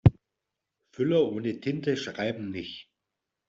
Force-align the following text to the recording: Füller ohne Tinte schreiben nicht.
Füller 0.89 1.31
ohne 1.31 1.59
Tinte 1.59 1.95
schreiben 1.95 2.49
nicht. 2.49 2.89